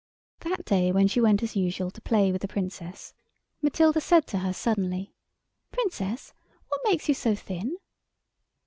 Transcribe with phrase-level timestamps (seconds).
[0.39, 3.13] That day when she went, as usual, to play with the Princess,
[3.61, 5.13] Matilda said to her suddenly,
[5.71, 6.33] "Princess,
[6.69, 7.77] what makes you so thin?"